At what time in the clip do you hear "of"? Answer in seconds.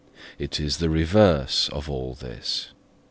1.69-1.87